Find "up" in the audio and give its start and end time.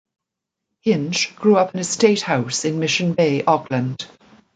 1.57-1.75